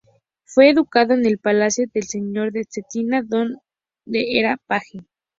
Fue 0.45 0.67
educado 0.71 1.13
en 1.13 1.27
el 1.27 1.37
palacio 1.37 1.85
del 1.93 2.05
señor 2.05 2.51
de 2.53 2.65
Cetina, 2.67 3.21
donde 3.23 3.59
era 4.39 4.57
paje. 4.65 5.05